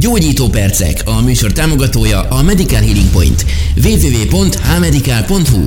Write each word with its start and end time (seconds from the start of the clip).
Gyógyító 0.00 0.48
percek, 0.48 0.96
a 1.04 1.20
műsor 1.24 1.52
támogatója 1.52 2.18
a 2.18 2.42
Medical 2.42 2.80
Healing 2.80 3.10
Point. 3.12 3.44
www.hmedical.hu 3.84 5.62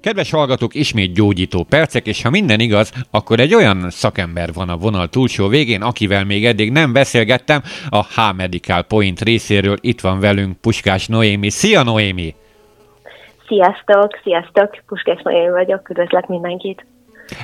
Kedves 0.00 0.30
hallgatók, 0.30 0.74
ismét 0.74 1.14
gyógyító 1.14 1.62
percek, 1.62 2.06
és 2.06 2.22
ha 2.22 2.30
minden 2.30 2.60
igaz, 2.60 2.92
akkor 3.10 3.40
egy 3.40 3.54
olyan 3.54 3.90
szakember 3.90 4.52
van 4.52 4.68
a 4.68 4.76
vonal 4.76 5.08
túlsó 5.08 5.48
végén, 5.48 5.82
akivel 5.82 6.24
még 6.24 6.46
eddig 6.46 6.70
nem 6.70 6.92
beszélgettem, 6.92 7.62
a 7.88 8.04
H 8.04 8.34
Medical 8.36 8.82
Point 8.82 9.20
részéről 9.20 9.76
itt 9.80 10.00
van 10.00 10.20
velünk 10.20 10.60
Puskás 10.60 11.06
Noémi. 11.06 11.50
Szia 11.50 11.82
Noémi! 11.82 12.34
Sziasztok, 13.46 14.20
sziasztok, 14.22 14.82
Puskás 14.86 15.20
Noémi 15.22 15.50
vagyok, 15.50 15.88
üdvözlök 15.88 16.26
mindenkit! 16.26 16.84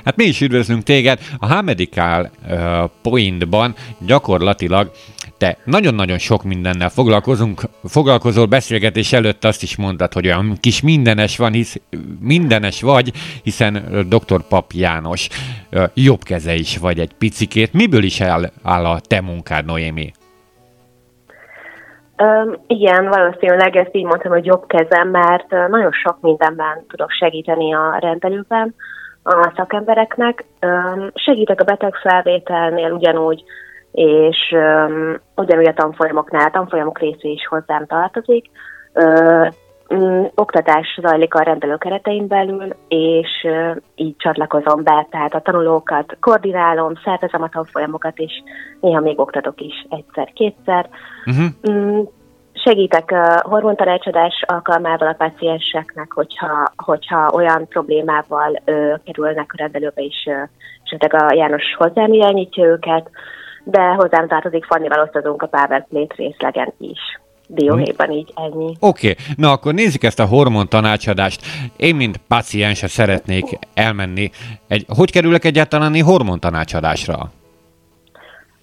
Hát 0.05 0.17
mi 0.17 0.25
is 0.25 0.41
üdvözlünk 0.41 0.83
téged. 0.83 1.19
A 1.39 1.55
H-Medical 1.55 2.31
uh, 2.49 2.91
Pointban 3.03 3.75
gyakorlatilag 4.07 4.91
te 5.39 5.57
nagyon-nagyon 5.65 6.19
sok 6.19 6.43
mindennel 6.43 6.89
foglalkozunk, 6.89 7.61
foglalkozol 7.85 8.47
beszélgetés 8.47 9.13
előtt 9.13 9.45
azt 9.45 9.63
is 9.63 9.77
mondtad, 9.77 10.13
hogy 10.13 10.27
olyan 10.27 10.57
kis 10.61 10.83
mindenes 10.83 11.37
van, 11.37 11.53
hisz, 11.53 11.81
mindenes 12.21 12.83
vagy, 12.83 13.13
hiszen 13.43 14.05
dr. 14.09 14.43
Pap 14.49 14.73
János 14.73 15.29
uh, 15.73 15.83
jobb 15.95 16.23
keze 16.23 16.55
is 16.55 16.79
vagy 16.79 16.99
egy 16.99 17.13
picikét. 17.13 17.73
Miből 17.73 18.03
is 18.03 18.21
áll, 18.21 18.51
áll 18.63 18.85
a 18.85 19.01
te 19.01 19.21
munkád, 19.21 19.65
Noémi? 19.65 20.13
Um, 22.23 22.57
igen, 22.67 23.09
valószínűleg 23.09 23.77
ezt 23.77 23.95
így 23.95 24.05
mondtam, 24.05 24.33
hogy 24.33 24.45
jobb 24.45 24.67
kezem, 24.67 25.09
mert 25.09 25.51
nagyon 25.51 25.91
sok 25.93 26.21
mindenben 26.21 26.85
tudok 26.89 27.11
segíteni 27.11 27.75
a 27.75 27.99
rendelőben 28.01 28.75
a 29.23 29.53
szakembereknek. 29.57 30.45
Segítek 31.15 31.61
a 31.61 31.65
betegfelvételnél 31.65 32.93
ugyanúgy, 32.93 33.45
és 33.93 34.57
ugyanúgy 35.37 35.67
a 35.67 35.75
tanfolyamoknál, 35.75 36.51
tanfolyamok 36.51 36.99
része 36.99 37.29
is 37.29 37.47
hozzám 37.47 37.87
tartozik. 37.87 38.51
Oktatás 40.35 40.99
zajlik 41.03 41.35
a 41.35 41.43
rendelő 41.43 41.77
keretein 41.77 42.27
belül, 42.27 42.77
és 42.89 43.47
így 43.95 44.17
csatlakozom 44.17 44.83
be, 44.83 45.07
tehát 45.11 45.35
a 45.35 45.41
tanulókat 45.41 46.17
koordinálom, 46.21 46.93
szervezem 47.05 47.43
a 47.43 47.49
tanfolyamokat, 47.49 48.19
és 48.19 48.33
néha 48.81 49.01
még 49.01 49.21
oktatok 49.21 49.61
is 49.61 49.87
egyszer-kétszer. 49.89 50.89
Uh-huh 51.27 52.09
segítek 52.65 53.15
hormontanácsadás 53.43 54.43
alkalmával 54.47 55.09
a 55.09 55.25
pacienseknek, 55.25 56.13
hogyha, 56.13 56.73
hogyha 56.77 57.31
olyan 57.33 57.69
problémával 57.69 58.63
ö, 58.65 58.95
kerülnek 59.05 59.51
a 59.53 59.57
rendelőbe 59.57 60.03
is, 60.03 60.27
ö, 60.27 60.43
esetleg 60.85 61.23
a 61.23 61.35
János 61.35 61.63
hozzám 61.77 62.13
irányítja 62.13 62.65
őket, 62.65 63.11
de 63.65 63.81
hozzám 63.81 64.29
tartozik 64.29 64.65
Fannival 64.65 65.03
osztozunk 65.03 65.43
a 65.43 65.47
Power 65.47 65.87
Plate 65.89 66.15
részlegen 66.17 66.73
is 66.79 67.21
dióhéjban 67.47 68.11
így 68.11 68.33
ennyi. 68.35 68.77
Oké, 68.81 69.11
okay. 69.11 69.25
na 69.37 69.51
akkor 69.51 69.75
nézzük 69.75 70.03
ezt 70.03 70.21
a 70.21 70.27
hormon 70.27 70.69
tanácsadást. 70.69 71.41
Én, 71.77 71.97
mint 71.97 72.17
paciense 72.17 72.87
szeretnék 72.87 73.59
elmenni. 73.75 74.31
Egy, 74.69 74.85
hogy 74.97 75.11
kerülök 75.11 75.45
egyáltalán 75.45 76.03
hormon 76.03 76.41
tanácsadásra? 76.41 77.31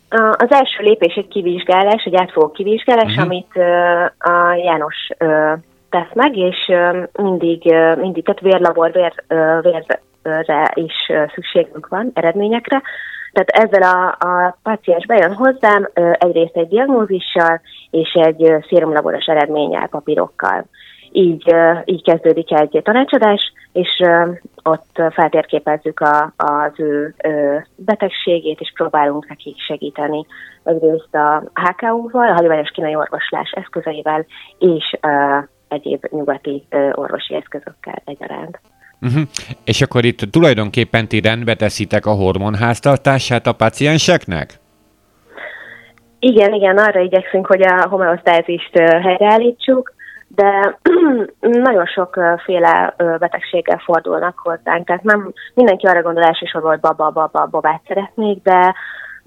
Az 0.10 0.52
első 0.52 0.84
lépés 0.84 1.14
egy 1.14 1.28
kivizsgálás, 1.28 2.04
egy 2.04 2.16
átfogó 2.16 2.52
kivizsgálás, 2.52 3.12
uh-huh. 3.12 3.26
amit 3.26 3.56
a 4.20 4.54
János 4.54 5.08
tesz 5.90 6.14
meg, 6.14 6.38
és 6.38 6.72
mindig, 7.14 7.76
mindig 7.98 8.24
tehát 8.24 8.40
vérlabor, 8.40 8.92
vér, 8.92 9.14
vérre 9.62 10.72
is 10.74 11.12
szükségünk 11.34 11.88
van, 11.88 12.12
eredményekre. 12.14 12.82
Tehát 13.32 13.50
ezzel 13.50 13.82
a, 13.82 14.28
a 14.28 14.58
paciens 14.64 15.06
bejön 15.06 15.34
hozzám 15.34 15.90
egyrészt 16.14 16.56
egy 16.56 16.68
diagnózissal 16.68 17.62
és 17.92 18.12
egy 18.14 18.54
szérumlaboros 18.68 19.26
eredménnyel, 19.26 19.88
papírokkal. 19.88 20.66
Így, 21.12 21.56
így 21.86 22.04
kezdődik 22.04 22.52
egy 22.52 22.80
tanácsadás, 22.84 23.54
és 23.74 24.02
ott 24.64 25.02
feltérképezzük 25.12 26.00
a, 26.00 26.34
az 26.38 26.72
ő 26.76 27.16
betegségét, 27.76 28.60
és 28.60 28.72
próbálunk 28.76 29.28
nekik 29.28 29.56
segíteni 29.60 30.26
egyrészt 30.64 31.16
a 31.16 31.44
HKU-val, 31.54 32.30
a 32.30 32.34
hagyományos 32.34 32.70
kínai 32.70 32.96
orvoslás 32.96 33.52
eszközeivel, 33.52 34.26
és 34.60 34.98
egyéb 35.68 36.06
nyugati 36.10 36.68
orvosi 36.92 37.36
eszközökkel 37.36 38.02
egyaránt. 38.06 38.60
Uh-huh. 39.02 39.22
És 39.64 39.82
akkor 39.82 40.06
itt 40.06 40.20
tulajdonképpen 40.32 41.08
ti 41.08 41.22
rendbe 41.22 41.56
teszitek 41.56 42.06
a 42.06 42.12
hormonháztartását 42.12 43.48
a 43.48 43.54
pacienseknek? 43.54 44.54
Igen, 46.20 46.54
igen, 46.54 46.78
arra 46.78 47.00
igyekszünk, 47.00 47.46
hogy 47.46 47.62
a 47.62 47.88
homeosztázist 47.90 48.78
helyreállítsuk, 48.78 49.94
de 50.28 50.80
nagyon 51.40 51.86
sokféle 51.86 52.94
betegséggel 52.98 53.82
fordulnak 53.86 54.40
hozzánk, 54.40 54.86
tehát 54.86 55.04
nem 55.04 55.34
mindenki 55.54 55.86
arra 55.86 56.02
gondol 56.02 56.24
elsősorban, 56.24 56.72
hogy 56.72 56.80
baba, 56.80 57.10
baba, 57.10 57.46
babát 57.46 57.82
szeretnék, 57.88 58.44
de 58.44 58.76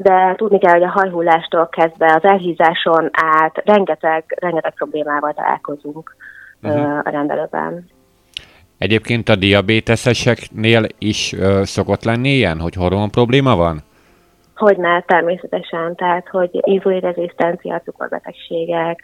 de 0.02 0.34
tudni 0.36 0.58
kell, 0.58 0.72
hogy 0.72 0.82
a 0.82 0.90
hajhullástól 0.90 1.68
kezdve 1.68 2.14
az 2.14 2.24
elhízáson 2.24 3.08
át 3.12 3.62
rengeteg, 3.64 4.24
rengeteg 4.40 4.74
problémával 4.74 5.32
találkozunk 5.32 6.16
uh-huh. 6.62 6.98
a 7.04 7.10
rendelőben. 7.10 7.88
Egyébként 8.78 9.28
a 9.28 9.36
diabéteseseknél 9.36 10.86
is 10.98 11.32
ö, 11.32 11.60
szokott 11.64 12.04
lenni 12.04 12.28
ilyen, 12.28 12.60
hogy 12.60 12.74
hormon 12.74 13.10
probléma 13.10 13.56
van? 13.56 13.78
Hogyne, 14.54 15.00
természetesen, 15.06 15.96
tehát 15.96 16.28
hogy 16.28 16.50
inzulinrezisztencia, 16.52 17.80
cukorbetegségek, 17.84 19.00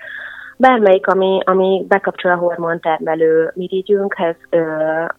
bármelyik, 0.56 1.06
ami, 1.06 1.40
ami 1.44 1.84
bekapcsol 1.88 2.30
a 2.30 2.36
hormontermelő 2.36 3.52
mirigyünkhez, 3.54 4.36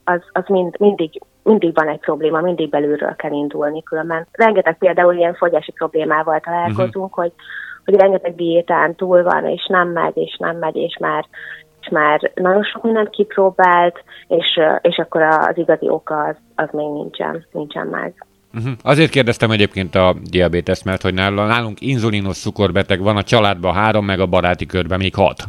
az, 0.03 0.21
az 0.31 0.43
mind, 0.47 0.75
mindig, 0.79 1.21
mindig 1.43 1.75
van 1.75 1.87
egy 1.87 1.99
probléma, 1.99 2.41
mindig 2.41 2.69
belülről 2.69 3.15
kell 3.15 3.31
indulni 3.31 3.83
különben. 3.83 4.27
Rengeteg 4.31 4.77
például 4.77 5.15
ilyen 5.15 5.33
fogyási 5.33 5.71
problémával 5.71 6.39
találkozunk, 6.39 6.95
uh-huh. 6.95 7.11
hogy, 7.11 7.31
hogy 7.85 7.95
rengeteg 7.95 8.35
diétán 8.35 8.95
túl 8.95 9.23
van, 9.23 9.45
és 9.45 9.65
nem 9.67 9.87
megy, 9.87 10.17
és 10.17 10.37
nem 10.39 10.57
megy, 10.57 10.75
és 10.75 10.97
már 10.99 11.25
és 11.81 11.93
már 11.93 12.31
nagyon 12.35 12.63
sok 12.63 12.83
mindent 12.83 13.09
kipróbált, 13.09 14.03
és, 14.27 14.59
és 14.81 14.97
akkor 14.97 15.21
az 15.21 15.57
igazi 15.57 15.89
oka 15.89 16.23
az, 16.23 16.35
az 16.55 16.69
még 16.71 16.87
nincsen, 16.91 17.45
nincsen 17.51 17.87
meg. 17.87 18.25
Uh-huh. 18.57 18.73
Azért 18.81 19.12
kérdeztem 19.12 19.51
egyébként 19.51 19.95
a 19.95 20.16
diabétesz, 20.23 20.84
mert 20.84 21.01
hogy 21.01 21.13
nálunk 21.13 21.81
inzulinos 21.81 22.38
cukorbeteg 22.38 23.01
van 23.01 23.18
a 23.18 23.23
családban 23.23 23.73
három, 23.73 24.06
meg 24.06 24.19
a 24.19 24.25
baráti 24.25 24.66
körben 24.66 25.00
még 25.00 25.16
hat. 25.16 25.47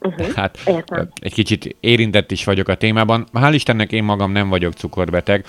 Uh-huh. 0.00 0.32
Hát 0.34 0.58
Értem. 0.66 1.08
egy 1.20 1.32
kicsit 1.32 1.76
érintett 1.80 2.30
is 2.30 2.44
vagyok 2.44 2.68
a 2.68 2.74
témában. 2.74 3.26
Hál' 3.32 3.50
Istennek 3.54 3.92
én 3.92 4.04
magam 4.04 4.32
nem 4.32 4.48
vagyok 4.48 4.72
cukorbeteg. 4.72 5.44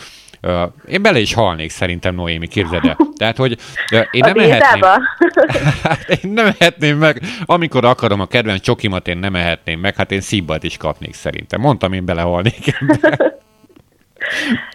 Én 0.87 1.01
bele 1.01 1.19
is 1.19 1.33
halnék 1.33 1.69
szerintem, 1.69 2.15
Noémi, 2.15 2.47
képzeld 2.47 2.85
el. 2.85 2.97
Tehát, 3.17 3.37
hogy 3.37 3.57
én 4.11 4.23
nem 4.25 4.37
ehetném. 4.37 4.81
hát 5.83 6.09
én 6.09 6.31
nem 6.31 6.53
ehetném 6.59 6.97
meg, 6.97 7.21
amikor 7.45 7.85
akarom 7.85 8.19
a 8.19 8.25
kedvenc 8.25 8.61
csokimat, 8.61 9.07
én 9.07 9.17
nem 9.17 9.35
ehetném 9.35 9.79
meg, 9.79 9.95
hát 9.95 10.11
én 10.11 10.21
szíbbalt 10.21 10.63
is 10.63 10.77
kapnék 10.77 11.13
szerintem. 11.13 11.61
Mondtam, 11.61 11.93
én 11.93 12.05
belehalnék 12.05 12.67
ebbe. 12.79 13.33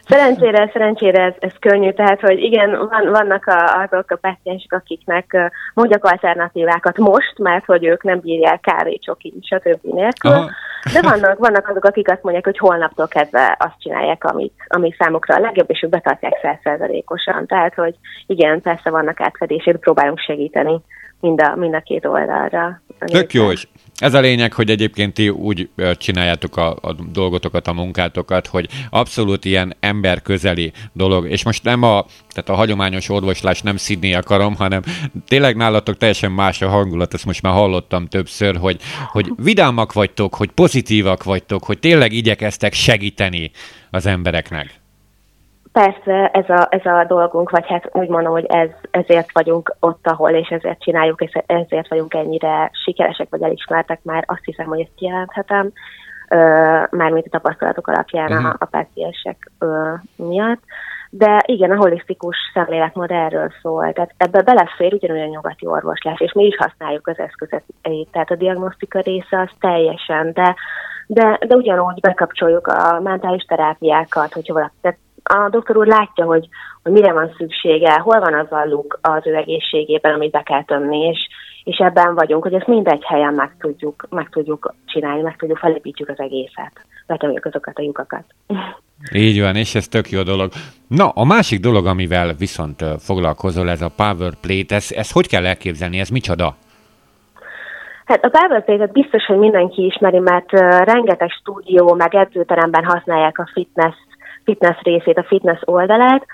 Szerencsére, 0.08 0.70
szerencsére 0.72 1.22
ez, 1.22 1.34
ez 1.38 1.52
könnyű, 1.60 1.92
tehát 1.92 2.20
hogy 2.20 2.38
igen, 2.38 2.70
van, 2.70 3.10
vannak 3.10 3.46
a, 3.46 3.86
azok 3.90 4.10
a 4.10 4.16
páciensek, 4.16 4.72
akiknek 4.72 5.52
mondjak 5.74 6.04
alternatívákat 6.04 6.98
most, 6.98 7.38
mert 7.38 7.64
hogy 7.64 7.84
ők 7.84 8.02
nem 8.02 8.20
bírják 8.20 8.60
kávé, 8.60 8.96
csoki, 8.96 9.34
stb. 9.42 9.78
nélkül, 9.82 10.30
Aha. 10.30 10.50
de 10.92 11.00
vannak, 11.02 11.38
vannak 11.38 11.68
azok, 11.68 11.84
akik 11.84 12.10
azt 12.10 12.22
mondják, 12.22 12.44
hogy 12.44 12.58
holnaptól 12.58 13.08
kezdve 13.08 13.56
azt 13.58 13.80
csinálják, 13.80 14.24
amit, 14.24 14.54
ami 14.66 14.94
számukra 14.98 15.34
a 15.34 15.40
legjobb, 15.40 15.70
és 15.70 15.82
ők 15.82 15.90
betartják 15.90 16.38
százszerzalékosan. 16.42 17.46
Tehát, 17.46 17.74
hogy 17.74 17.94
igen, 18.26 18.60
persze 18.60 18.90
vannak 18.90 19.20
átfedések, 19.20 19.76
próbálunk 19.76 20.18
segíteni 20.18 20.80
mind 21.20 21.40
a, 21.40 21.56
mind 21.56 21.74
a 21.74 21.80
két 21.80 22.06
oldalra. 22.06 22.80
Tök 22.98 23.32
jó, 23.32 23.50
és 23.50 23.66
ez 23.96 24.14
a 24.14 24.20
lényeg, 24.20 24.52
hogy 24.52 24.70
egyébként 24.70 25.14
ti 25.14 25.28
úgy 25.28 25.68
csináljátok 25.98 26.56
a, 26.56 26.76
a 26.80 26.92
dolgotokat, 27.12 27.66
a 27.66 27.72
munkátokat, 27.72 28.46
hogy 28.46 28.68
abszolút 28.90 29.44
ilyen 29.44 29.76
emberközeli 29.80 30.72
dolog, 30.92 31.30
és 31.30 31.44
most 31.44 31.64
nem 31.64 31.82
a, 31.82 32.06
tehát 32.28 32.48
a 32.48 32.54
hagyományos 32.54 33.08
orvoslás 33.08 33.62
nem 33.62 33.76
szidni 33.76 34.14
akarom, 34.14 34.54
hanem 34.54 34.82
tényleg 35.26 35.56
nálatok 35.56 35.96
teljesen 35.96 36.32
más 36.32 36.62
a 36.62 36.68
hangulat, 36.68 37.14
ezt 37.14 37.24
most 37.24 37.42
már 37.42 37.52
hallottam 37.52 38.06
többször, 38.06 38.56
hogy, 38.56 38.80
hogy 39.06 39.32
vidámak 39.36 39.92
vagytok, 39.92 40.34
hogy 40.34 40.50
pozitívak 40.50 41.24
vagytok, 41.24 41.64
hogy 41.64 41.78
tényleg 41.78 42.12
igyekeztek 42.12 42.72
segíteni 42.72 43.50
az 43.90 44.06
embereknek. 44.06 44.85
Persze 45.82 46.28
ez 46.28 46.48
a, 46.48 46.66
ez 46.70 46.84
a 46.84 47.04
dolgunk, 47.08 47.50
vagy 47.50 47.66
hát 47.66 47.88
úgy 47.92 48.08
mondom, 48.08 48.32
hogy 48.32 48.44
ez, 48.48 48.68
ezért 48.90 49.32
vagyunk 49.32 49.76
ott, 49.80 50.06
ahol, 50.06 50.30
és 50.30 50.48
ezért 50.48 50.82
csináljuk, 50.82 51.20
és 51.20 51.32
ezért 51.46 51.88
vagyunk 51.88 52.14
ennyire 52.14 52.70
sikeresek, 52.84 53.26
vagy 53.30 53.42
elismertek 53.42 54.00
már, 54.02 54.24
azt 54.26 54.44
hiszem, 54.44 54.66
hogy 54.66 54.80
ezt 54.80 54.94
kijelenthetem, 54.96 55.72
mármint 56.90 57.26
a 57.26 57.30
tapasztalatok 57.30 57.88
alapján 57.88 58.32
uh-huh. 58.32 58.46
a, 58.46 58.56
a 58.58 58.64
páciensek 58.64 59.50
miatt. 60.16 60.62
de 61.10 61.42
igen, 61.46 61.70
a 61.70 61.76
holisztikus 61.76 62.36
szemléletmód 62.54 63.10
erről 63.10 63.52
szól. 63.62 63.92
Tehát 63.92 64.14
ebbe 64.16 64.42
belefér 64.42 64.94
ugyanúgy 64.94 65.20
a 65.20 65.26
nyugati 65.26 65.66
orvoslás, 65.66 66.20
és 66.20 66.32
mi 66.32 66.44
is 66.44 66.56
használjuk 66.56 67.08
az 67.08 67.18
eszközet, 67.18 67.64
tehát 68.12 68.30
a 68.30 68.36
diagnosztika 68.36 69.00
része 69.00 69.40
az 69.40 69.50
teljesen, 69.60 70.32
de, 70.32 70.54
de, 71.06 71.38
de 71.46 71.54
ugyanúgy 71.54 72.00
bekapcsoljuk 72.00 72.66
a 72.66 73.00
mentális 73.00 73.42
terápiákat, 73.42 74.32
hogyha 74.32 74.54
valaki, 74.54 74.74
tehát 74.80 74.98
a 75.28 75.48
doktor 75.50 75.76
úr 75.76 75.86
látja, 75.86 76.24
hogy, 76.24 76.48
hogy 76.82 76.92
mire 76.92 77.12
van 77.12 77.34
szüksége, 77.36 77.98
hol 77.98 78.20
van 78.20 78.34
az 78.34 78.52
a 78.52 78.64
luk 78.64 78.98
az 79.02 79.26
ő 79.26 79.34
egészségében, 79.34 80.14
amit 80.14 80.30
be 80.30 80.42
kell 80.42 80.64
tömni, 80.64 80.98
és, 80.98 81.18
és 81.64 81.76
ebben 81.76 82.14
vagyunk, 82.14 82.42
hogy 82.42 82.54
ezt 82.54 82.66
mindegy 82.66 83.04
helyen 83.04 83.34
meg 83.34 83.56
tudjuk, 83.58 84.06
meg 84.10 84.28
tudjuk 84.28 84.74
csinálni, 84.86 85.22
meg 85.22 85.36
tudjuk, 85.36 85.58
felépítjük 85.58 86.08
az 86.08 86.18
egészet, 86.18 86.72
betömjük 87.06 87.44
azokat 87.44 87.78
a 87.78 87.82
lyukakat. 87.82 88.24
Így 89.12 89.40
van, 89.40 89.56
és 89.56 89.74
ez 89.74 89.88
tök 89.88 90.10
jó 90.10 90.22
dolog. 90.22 90.50
Na, 90.88 91.08
a 91.08 91.24
másik 91.24 91.60
dolog, 91.60 91.86
amivel 91.86 92.34
viszont 92.38 92.84
foglalkozol, 92.98 93.70
ez 93.70 93.82
a 93.82 93.92
Power 93.96 94.32
Plate, 94.40 94.74
ez, 94.74 94.92
ez 94.92 95.10
hogy 95.10 95.28
kell 95.28 95.46
elképzelni, 95.46 95.98
ez 95.98 96.08
micsoda? 96.08 96.56
Hát 98.04 98.24
a 98.24 98.28
Power 98.28 98.64
Plate-et 98.64 98.92
biztos, 98.92 99.24
hogy 99.24 99.38
mindenki 99.38 99.84
ismeri, 99.84 100.18
mert 100.18 100.52
uh, 100.52 100.60
rengeteg 100.80 101.30
stúdió, 101.30 101.94
meg 101.94 102.14
edzőteremben 102.14 102.84
használják 102.84 103.38
a 103.38 103.50
fitness, 103.52 103.94
fitness 104.44 104.80
részét, 104.82 105.18
a 105.18 105.24
fitness 105.24 105.60
oldalát, 105.64 106.26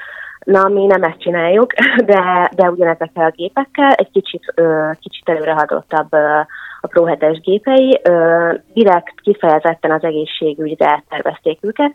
Na, 0.45 0.69
mi 0.69 0.87
nem 0.87 1.03
ezt 1.03 1.21
csináljuk, 1.21 1.73
de, 2.11 2.51
de 2.55 2.71
ugyanezekkel 2.71 3.25
a 3.25 3.35
gépekkel, 3.37 3.91
egy 3.91 4.11
kicsit, 4.13 4.53
ö, 4.55 4.91
kicsit 5.01 5.29
előrehadottabb 5.29 6.13
ö, 6.13 6.41
a 6.81 6.87
Pro 6.87 7.05
7-es 7.07 7.39
gépei, 7.43 8.01
ö, 8.03 8.49
direkt 8.73 9.21
kifejezetten 9.21 9.91
az 9.91 10.03
egészségügyre 10.03 11.05
tervezték 11.09 11.59
őket. 11.61 11.93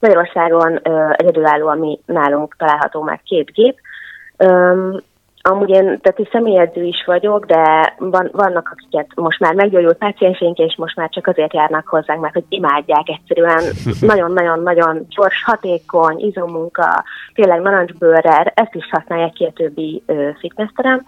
Magyarországon 0.00 0.80
ö, 0.82 1.10
egyedülálló, 1.12 1.68
ami 1.68 1.98
nálunk 2.06 2.56
található 2.56 3.02
már 3.02 3.20
két 3.24 3.52
gép. 3.52 3.78
Amúgy 5.42 5.68
én 5.68 5.84
tehát 5.84 6.18
egy 6.18 6.28
személyedző 6.32 6.82
is 6.82 7.04
vagyok, 7.06 7.46
de 7.46 7.94
van, 7.98 8.30
vannak, 8.32 8.70
akiket 8.72 9.06
most 9.14 9.40
már 9.40 9.54
meggyógyult 9.54 9.98
pácienseink, 9.98 10.58
és 10.58 10.76
most 10.76 10.96
már 10.96 11.08
csak 11.08 11.26
azért 11.26 11.54
járnak 11.54 11.88
hozzánk, 11.88 12.20
mert 12.20 12.34
hogy 12.34 12.44
imádják 12.48 13.08
egyszerűen. 13.08 13.62
Nagyon-nagyon-nagyon 14.00 15.06
gyors, 15.08 15.44
hatékony, 15.44 16.18
izommunka, 16.18 17.04
tényleg 17.34 17.60
narancsbőrrel, 17.60 18.52
ezt 18.54 18.74
is 18.74 18.88
használják 18.90 19.32
ki 19.32 19.44
a 19.44 19.52
többi 19.52 20.02
fitnessterem. 20.38 21.02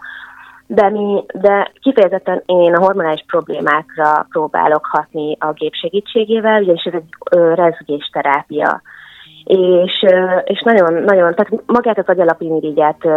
De, 0.67 0.89
mi, 0.89 1.23
de 1.33 1.71
kifejezetten 1.81 2.43
én 2.45 2.75
a 2.75 2.83
hormonális 2.83 3.23
problémákra 3.27 4.25
próbálok 4.29 4.85
hatni 4.85 5.37
a 5.39 5.51
gép 5.51 5.73
segítségével, 5.73 6.61
ugyanis 6.61 6.83
ez 6.83 6.93
egy 6.93 7.37
rezgés 7.55 8.09
terápia 8.11 8.81
és, 9.43 10.05
és 10.43 10.61
nagyon, 10.61 10.93
nagyon, 10.93 11.35
tehát 11.35 11.63
magát 11.65 11.97
az 11.97 12.07
agyalapimirigyet 12.07 13.07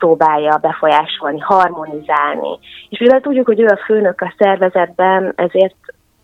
próbálja 0.00 0.56
befolyásolni, 0.56 1.38
harmonizálni. 1.38 2.58
És 2.88 2.98
mivel 2.98 3.20
tudjuk, 3.20 3.46
hogy 3.46 3.60
ő 3.60 3.66
a 3.66 3.82
főnök 3.86 4.20
a 4.20 4.34
szervezetben, 4.38 5.32
ezért 5.36 5.76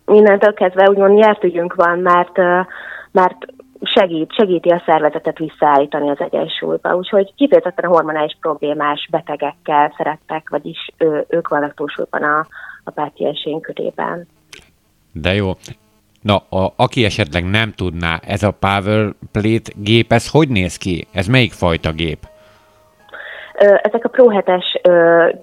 mindentől 0.05 0.53
kezdve 0.53 0.89
úgymond 0.89 1.13
nyertügyünk 1.13 1.75
van, 1.75 1.99
mert, 1.99 2.37
mert 3.11 3.37
segít, 3.81 4.33
segíti 4.33 4.69
a 4.69 4.83
szervezetet 4.85 5.37
visszaállítani 5.37 6.09
az 6.09 6.19
egyensúlyba. 6.19 6.95
Úgyhogy 6.95 7.33
kifejezetten 7.35 7.85
a 7.85 7.93
hormonális 7.93 8.37
problémás 8.41 9.07
betegekkel 9.11 9.93
szerettek, 9.97 10.49
vagyis 10.49 10.89
ő, 10.97 11.25
ők 11.29 11.47
vannak 11.47 11.73
túlsúlyban 11.73 12.23
a, 12.23 12.47
a 12.83 12.91
páciensénk 12.91 13.61
körében. 13.61 14.27
De 15.11 15.33
jó. 15.33 15.51
Na, 16.21 16.35
a, 16.35 16.73
aki 16.75 17.05
esetleg 17.05 17.49
nem 17.49 17.71
tudná, 17.71 18.19
ez 18.23 18.43
a 18.43 18.51
Power 18.51 19.13
Plate 19.31 19.71
gép, 19.75 20.11
ez 20.11 20.29
hogy 20.29 20.49
néz 20.49 20.77
ki? 20.77 21.07
Ez 21.11 21.27
melyik 21.27 21.51
fajta 21.51 21.91
gép? 21.91 22.19
Ezek 23.57 24.05
a 24.05 24.09
Pro 24.09 24.25
7-es 24.29 24.65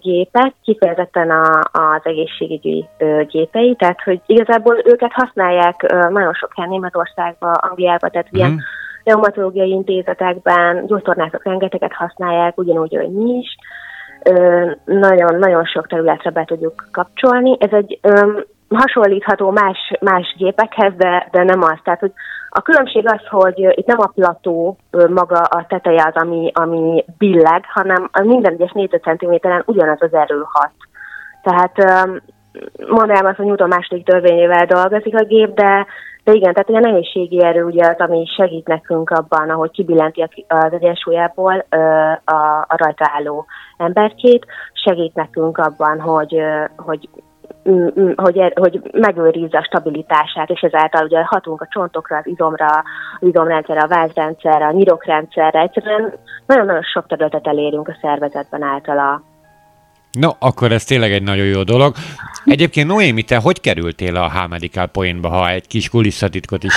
gépek 0.01 0.53
kifejezetten 0.63 1.31
a, 1.31 1.61
az 1.73 2.01
egészségügyi 2.03 2.85
gépei, 3.29 3.75
tehát 3.79 4.03
hogy 4.03 4.21
igazából 4.27 4.77
őket 4.85 5.13
használják 5.13 5.93
nagyon 6.11 6.33
sok 6.33 6.53
helyen 6.55 6.71
Németországban, 6.71 7.53
Angliában, 7.53 8.11
tehát 8.11 8.27
ilyen 8.31 8.51
mhm. 8.51 8.59
reumatológiai 9.05 9.71
intézetekben, 9.71 10.87
gyógytornákok 10.87 11.45
rengeteget 11.45 11.93
használják, 11.93 12.59
ugyanúgy, 12.59 12.97
hogy 12.97 13.13
mi 13.13 13.31
is. 13.31 13.57
Nagyon-nagyon 14.85 15.65
sok 15.65 15.87
területre 15.87 16.31
be 16.31 16.45
tudjuk 16.45 16.89
kapcsolni. 16.91 17.57
Ez 17.61 17.73
egy 17.73 18.01
hasonlítható 18.69 19.51
más, 19.51 19.79
más 20.01 20.35
gépekhez, 20.39 20.93
de, 20.97 21.29
de 21.31 21.43
nem 21.43 21.63
az. 21.63 21.79
Tehát, 21.85 22.01
hogy 22.01 22.13
a 22.57 22.63
különbség 22.63 23.07
az, 23.07 23.27
hogy 23.29 23.59
itt 23.59 23.87
nem 23.87 24.01
a 24.01 24.13
plató 24.15 24.77
maga 24.91 25.39
a 25.39 25.67
teteje 25.69 26.13
az, 26.13 26.23
ami, 26.23 26.51
ami 26.55 27.05
billeg, 27.19 27.65
hanem 27.69 28.11
minden 28.23 28.53
egyes 28.53 28.73
négyzetcentiméteren 28.73 29.63
ugyanaz 29.67 30.03
az 30.03 30.15
erő 30.15 30.43
hat. 30.49 30.73
Tehát 31.43 31.75
mondanám 32.89 33.27
azt, 33.27 33.37
hogy 33.37 33.47
Newton 33.47 33.69
második 33.69 34.05
törvényével 34.05 34.67
dolgozik 34.67 35.15
a 35.15 35.25
gép, 35.25 35.55
de, 35.55 35.87
de 36.25 36.33
igen, 36.33 36.53
tehát 36.55 36.85
a 36.85 36.89
nehézségi 36.89 37.45
erő 37.45 37.65
ugye 37.65 37.87
az, 37.87 37.99
ami 37.99 38.27
segít 38.37 38.67
nekünk 38.67 39.11
abban, 39.11 39.51
ahogy 39.51 39.71
kibillenti 39.71 40.25
az 40.49 40.73
egyensúlyából 40.73 41.65
a, 42.25 42.35
a 42.69 42.77
rajta 42.77 43.11
álló 43.15 43.47
emberkét, 43.77 44.47
segít 44.73 45.15
nekünk 45.15 45.59
abban, 45.59 46.01
hogy, 46.01 46.43
hogy 46.77 47.09
hogy, 48.17 48.39
er, 48.39 48.53
hogy 48.55 48.81
megőrizze 48.93 49.59
a 49.59 49.65
stabilitását, 49.65 50.51
és 50.51 50.61
ezáltal 50.61 51.05
ugye 51.05 51.25
hatunk 51.25 51.61
a 51.61 51.69
csontokra, 51.71 52.17
az 52.17 52.27
izomra, 52.27 52.67
az 52.67 53.29
izomrendszerre, 53.29 53.81
a 53.81 53.89
vázrendszerre, 53.89 54.67
a 54.67 54.73
nyirokrendszerre. 54.73 55.61
Egyszerűen 55.61 56.13
nagyon-nagyon 56.47 56.83
sok 56.83 57.07
területet 57.07 57.47
elérünk 57.47 57.89
a 57.89 57.97
szervezetben 58.01 58.63
általa. 58.63 59.23
No, 60.13 60.29
akkor 60.39 60.73
ez 60.73 60.85
tényleg 60.85 61.13
egy 61.13 61.23
nagyon 61.23 61.47
jó 61.47 61.63
dolog. 61.63 61.95
Egyébként 62.45 62.89
Noémi, 62.89 63.23
te 63.23 63.37
hogy 63.37 63.61
kerültél 63.61 64.17
a 64.17 64.31
H-Medical 64.31 64.87
Pointba, 64.87 65.29
ha 65.29 65.49
egy 65.49 65.67
kis 65.67 65.89
kulisszatitkot 65.89 66.65
is 66.65 66.75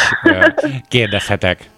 kérdezhetek? 0.89 1.69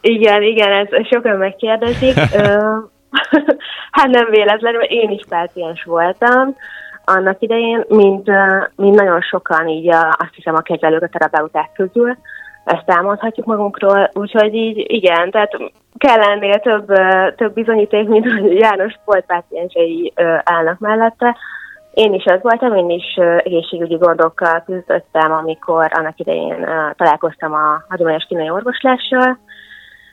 Igen, 0.00 0.42
igen, 0.42 0.72
ez 0.72 1.06
sokan 1.10 1.36
megkérdezik. 1.36 2.14
hát 3.96 4.08
nem 4.08 4.30
véletlenül, 4.30 4.82
én 4.82 5.10
is 5.10 5.22
páciens 5.28 5.82
voltam 5.84 6.56
annak 7.06 7.40
idején, 7.40 7.84
mint, 7.88 8.30
mint 8.76 8.94
nagyon 8.94 9.20
sokan 9.20 9.68
így 9.68 9.88
a, 9.88 10.08
azt 10.08 10.34
hiszem 10.34 10.54
a 10.54 10.60
kezelők, 10.60 11.02
a 11.02 11.08
terapeuták 11.08 11.70
közül, 11.72 12.16
ezt 12.64 12.90
elmondhatjuk 12.90 13.46
magunkról, 13.46 14.10
úgyhogy 14.12 14.54
így 14.54 14.84
igen, 14.90 15.30
tehát 15.30 15.56
kell 15.98 16.20
ennél 16.20 16.58
több, 16.58 16.86
több 17.36 17.52
bizonyíték, 17.52 18.08
mint 18.08 18.32
hogy 18.32 18.58
János 18.58 18.92
sportpáciensei 18.92 20.12
állnak 20.44 20.78
mellette. 20.78 21.36
Én 21.94 22.14
is 22.14 22.24
az 22.24 22.38
voltam, 22.42 22.74
én 22.74 22.90
is 22.90 23.14
egészségügyi 23.38 23.94
gondokkal 23.94 24.62
küzdöttem, 24.66 25.32
amikor 25.32 25.90
annak 25.94 26.18
idején 26.18 26.68
találkoztam 26.96 27.52
a 27.52 27.84
hagyományos 27.88 28.24
kínai 28.28 28.50
orvoslással, 28.50 29.38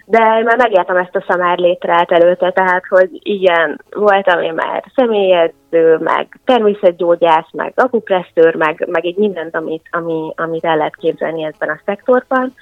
de 0.06 0.20
már 0.20 0.58
megértem 0.58 0.98
ezt 0.98 1.16
a 1.16 1.26
szamár 1.28 1.58
létrát 1.58 2.12
előtte, 2.12 2.52
tehát, 2.52 2.84
hogy 2.90 3.10
igen, 3.12 3.82
voltam 3.92 4.42
én 4.42 4.54
már 4.54 4.84
személyedző, 4.96 5.98
meg 5.98 6.40
természetgyógyász, 6.46 7.52
meg 7.52 7.74
akupresszőr, 7.76 8.56
meg, 8.56 8.88
meg 8.92 9.06
egy 9.06 9.18
mindent, 9.18 9.56
amit, 9.56 9.88
ami, 9.92 10.34
amit 10.36 10.66
el 10.66 10.78
lehet 10.78 10.96
képzelni 10.96 11.44
ebben 11.44 11.70
a 11.70 11.82
szektorban. 11.86 12.54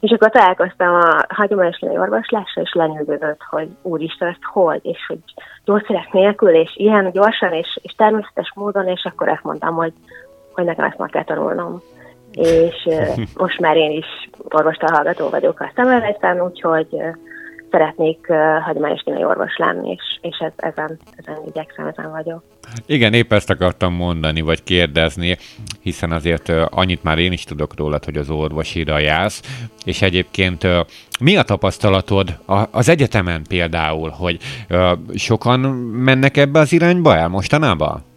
És 0.00 0.10
akkor 0.10 0.30
találkoztam 0.30 0.94
a 0.94 1.24
hagyományos 1.28 1.78
orvoslással, 1.80 2.62
és 2.62 2.72
lenyűgözött, 2.72 3.40
hogy 3.50 3.68
úristen, 3.82 4.28
ezt 4.28 4.44
hogy, 4.52 4.80
és 4.82 5.06
hogy 5.08 5.18
gyógyszerek 5.64 6.12
nélkül, 6.12 6.54
és 6.54 6.76
ilyen 6.76 7.10
gyorsan, 7.10 7.52
és, 7.52 7.78
és 7.82 7.92
természetes 7.96 8.52
módon, 8.54 8.88
és 8.88 9.04
akkor 9.04 9.28
ezt 9.28 9.42
mondtam, 9.42 9.74
hogy, 9.74 9.92
hogy 10.52 10.64
nekem 10.64 10.84
ezt 10.84 10.98
meg 10.98 11.10
kell 11.10 11.24
tanulnom 11.24 11.82
és 12.32 12.88
most 13.34 13.60
már 13.60 13.76
én 13.76 13.90
is 13.90 14.30
orvostalhallgató 14.48 15.28
vagyok 15.28 15.60
a 15.60 15.72
Szemelveszten, 15.74 16.40
úgyhogy 16.40 16.86
szeretnék 17.70 18.26
hagyományos 18.64 19.00
kínai 19.04 19.24
orvos 19.24 19.56
lenni, 19.56 19.90
és, 19.90 20.18
és 20.20 20.36
ez, 20.38 20.52
ezen, 20.56 20.98
ezen 21.16 21.38
igyekszem, 21.46 21.86
ezen 21.86 22.10
vagyok. 22.10 22.42
Igen, 22.86 23.12
épp 23.12 23.32
ezt 23.32 23.50
akartam 23.50 23.94
mondani, 23.94 24.40
vagy 24.40 24.62
kérdezni, 24.62 25.36
hiszen 25.80 26.12
azért 26.12 26.48
annyit 26.70 27.02
már 27.02 27.18
én 27.18 27.32
is 27.32 27.44
tudok 27.44 27.76
rólad, 27.76 28.04
hogy 28.04 28.16
az 28.16 28.30
orvosira 28.30 28.98
jársz, 28.98 29.42
és 29.84 30.02
egyébként 30.02 30.66
mi 31.20 31.36
a 31.36 31.42
tapasztalatod 31.42 32.38
az 32.70 32.88
egyetemen 32.88 33.42
például, 33.48 34.10
hogy 34.10 34.38
sokan 35.14 35.60
mennek 36.04 36.36
ebbe 36.36 36.58
az 36.58 36.72
irányba 36.72 37.16
el 37.16 37.28
mostanában? 37.28 38.08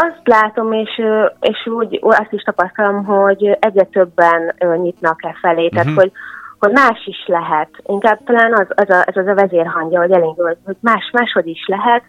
Azt 0.00 0.20
látom, 0.24 0.72
és, 0.72 1.02
és 1.40 1.66
úgy 1.66 1.98
azt 2.02 2.32
is 2.32 2.42
tapasztalom, 2.42 3.04
hogy 3.04 3.56
egyre 3.60 3.84
többen 3.84 4.54
nyitnak 4.58 5.24
e 5.24 5.36
felé, 5.40 5.66
uh-huh. 5.66 5.82
tehát 5.82 6.00
hogy, 6.00 6.12
hogy 6.58 6.72
más 6.72 7.06
is 7.06 7.24
lehet. 7.26 7.68
Inkább 7.86 8.18
talán 8.24 8.52
az, 8.52 8.66
az 8.68 8.90
a, 8.90 9.02
ez 9.06 9.16
az 9.16 9.26
a 9.26 9.34
vezérhangja, 9.34 10.00
hogy 10.00 10.10
elindul, 10.10 10.56
hogy 10.64 10.76
más, 10.80 11.10
máshogy 11.12 11.46
is 11.46 11.66
lehet, 11.66 12.02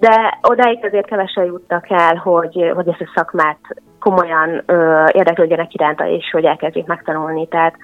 de 0.00 0.38
odáig 0.42 0.84
azért 0.84 1.06
kevesen 1.06 1.44
juttak 1.44 1.90
el, 1.90 2.14
hogy, 2.14 2.72
hogy 2.74 2.88
ezt 2.88 3.00
a 3.00 3.12
szakmát 3.14 3.58
komolyan 4.00 4.62
ö, 4.66 5.04
érdeklődjenek 5.12 5.74
iránta, 5.74 6.06
és 6.06 6.30
hogy 6.32 6.44
elkezdjék 6.44 6.86
megtanulni. 6.86 7.48
Tehát 7.48 7.74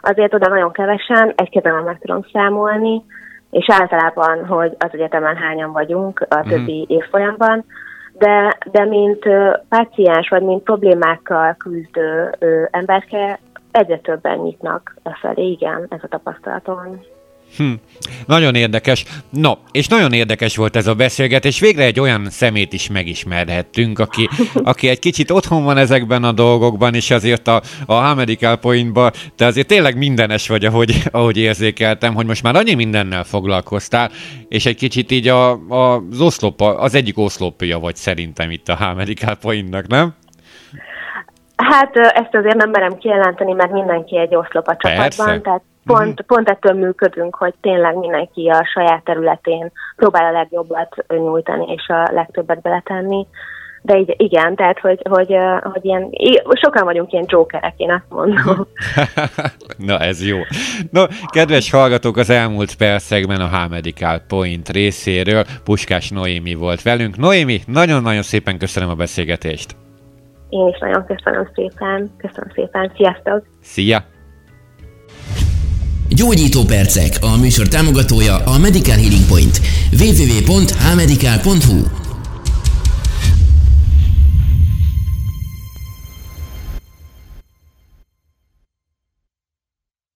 azért 0.00 0.34
oda 0.34 0.48
nagyon 0.48 0.72
kevesen, 0.72 1.32
egy 1.36 1.50
kezemben 1.50 1.84
meg 1.84 1.98
tudom 2.00 2.24
számolni, 2.32 3.02
és 3.50 3.66
általában, 3.68 4.46
hogy 4.46 4.76
az 4.78 4.88
egyetemen 4.92 5.36
hányan 5.36 5.72
vagyunk 5.72 6.26
a 6.28 6.38
mhm. 6.38 6.48
többi 6.48 6.80
mm. 6.80 6.96
évfolyamban, 6.96 7.64
de, 8.12 8.58
de 8.70 8.84
mint 8.84 9.28
páciens, 9.68 10.28
vagy 10.28 10.42
mint 10.42 10.62
problémákkal 10.62 11.54
küzdő 11.58 12.36
emberke, 12.70 13.38
egyre 13.70 13.98
többen 13.98 14.38
nyitnak 14.38 14.94
e 15.02 15.18
felé, 15.20 15.50
igen, 15.50 15.86
ez 15.88 16.00
a 16.02 16.08
tapasztalatom. 16.08 17.00
Hm. 17.56 17.72
Nagyon 18.26 18.54
érdekes. 18.54 19.04
No, 19.30 19.52
és 19.72 19.88
nagyon 19.88 20.12
érdekes 20.12 20.56
volt 20.56 20.76
ez 20.76 20.86
a 20.86 20.94
beszélgetés. 20.94 21.60
Végre 21.60 21.84
egy 21.84 22.00
olyan 22.00 22.30
szemét 22.30 22.72
is 22.72 22.88
megismerhettünk, 22.88 23.98
aki, 23.98 24.28
aki 24.62 24.88
egy 24.88 24.98
kicsit 24.98 25.30
otthon 25.30 25.64
van 25.64 25.76
ezekben 25.76 26.24
a 26.24 26.32
dolgokban, 26.32 26.94
és 26.94 27.10
azért 27.10 27.48
a, 27.48 27.62
a 27.86 28.14
Medical 28.14 28.56
Pointban, 28.56 29.10
te 29.36 29.46
azért 29.46 29.66
tényleg 29.66 29.96
mindenes 29.96 30.48
vagy, 30.48 30.64
ahogy, 30.64 31.02
ahogy 31.10 31.36
érzékeltem, 31.36 32.14
hogy 32.14 32.26
most 32.26 32.42
már 32.42 32.56
annyi 32.56 32.74
mindennel 32.74 33.24
foglalkoztál, 33.24 34.10
és 34.48 34.66
egy 34.66 34.76
kicsit 34.76 35.10
így 35.10 35.28
a, 35.28 35.50
a, 35.52 36.02
az 36.10 36.20
oszlop, 36.20 36.60
az 36.60 36.94
egyik 36.94 37.18
oszlopja 37.18 37.78
vagy 37.78 37.96
szerintem 37.96 38.50
itt 38.50 38.68
a 38.68 38.94
Medical 38.96 39.34
Pointnak, 39.34 39.86
nem? 39.86 40.14
Hát 41.56 41.96
ezt 41.96 42.34
azért 42.34 42.56
nem 42.56 42.70
merem 42.70 42.98
kijelenteni, 42.98 43.52
mert 43.52 43.72
mindenki 43.72 44.18
egy 44.18 44.34
oszlop 44.34 44.68
a 44.68 44.76
csapatban, 44.76 45.26
Persze. 45.26 45.40
tehát 45.40 45.62
Pont, 45.84 46.08
uh-huh. 46.08 46.26
pont 46.26 46.48
ettől 46.48 46.72
működünk, 46.72 47.34
hogy 47.34 47.54
tényleg 47.60 47.96
mindenki 47.96 48.48
a 48.48 48.64
saját 48.72 49.04
területén 49.04 49.72
próbál 49.96 50.24
a 50.24 50.38
legjobbat 50.38 51.04
nyújtani 51.08 51.72
és 51.72 51.88
a 51.88 52.12
legtöbbet 52.12 52.60
beletenni. 52.60 53.26
De 53.84 53.98
így, 53.98 54.14
igen, 54.16 54.54
tehát, 54.54 54.78
hogy, 54.78 55.00
hogy, 55.08 55.36
hogy 55.62 55.84
ilyen, 55.84 56.10
sokan 56.52 56.84
vagyunk 56.84 57.12
ilyen 57.12 57.24
jokerek, 57.28 57.74
én 57.76 57.90
azt 57.90 58.04
mondom. 58.08 58.66
Na, 59.88 59.98
ez 59.98 60.26
jó. 60.26 60.38
No, 60.90 61.04
kedves 61.26 61.70
hallgatók, 61.70 62.16
az 62.16 62.30
elmúlt 62.30 62.74
percekben 62.74 63.40
a 63.40 63.48
H-Medical 63.48 64.18
Point 64.28 64.68
részéről 64.68 65.44
Puskás 65.64 66.10
Noémi 66.10 66.54
volt 66.54 66.82
velünk. 66.82 67.16
Noémi, 67.16 67.60
nagyon-nagyon 67.66 68.22
szépen 68.22 68.58
köszönöm 68.58 68.88
a 68.88 68.94
beszélgetést. 68.94 69.76
Én 70.48 70.66
is 70.66 70.78
nagyon 70.78 71.06
köszönöm 71.06 71.48
szépen. 71.54 72.10
Köszönöm 72.16 72.50
szépen. 72.54 72.92
Sziasztok! 72.96 73.42
Szia! 73.60 74.11
Gyógyító 76.14 76.64
percek, 76.64 77.18
a 77.20 77.36
műsor 77.36 77.68
támogatója 77.68 78.36
a 78.36 78.58
Medical 78.58 78.96
Healing 78.96 79.24
Point. 79.24 79.60
www.hmedical.hu 79.98 82.01